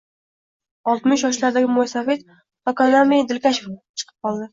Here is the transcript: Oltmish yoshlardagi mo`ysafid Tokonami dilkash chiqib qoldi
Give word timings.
Oltmish 0.93 1.23
yoshlardagi 1.27 1.69
mo`ysafid 1.75 2.23
Tokonami 2.71 3.21
dilkash 3.33 3.61
chiqib 3.69 4.17
qoldi 4.29 4.49